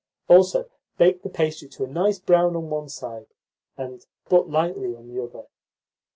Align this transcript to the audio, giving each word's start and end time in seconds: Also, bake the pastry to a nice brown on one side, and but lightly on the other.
Also, 0.27 0.67
bake 0.97 1.21
the 1.21 1.29
pastry 1.29 1.67
to 1.69 1.83
a 1.83 1.87
nice 1.87 2.17
brown 2.17 2.55
on 2.55 2.71
one 2.71 2.89
side, 2.89 3.27
and 3.77 4.07
but 4.29 4.49
lightly 4.49 4.95
on 4.95 5.07
the 5.07 5.21
other. 5.23 5.43